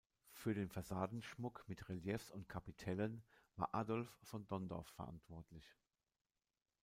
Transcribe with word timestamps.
Für 0.31 0.55
den 0.55 0.67
Fassadenschmuck 0.71 1.63
mit 1.67 1.87
Reliefs 1.87 2.31
und 2.31 2.49
Kapitellen 2.49 3.21
war 3.55 3.75
Adolf 3.75 4.09
von 4.23 4.47
Donndorf 4.47 4.87
verantwortlich. 4.87 5.75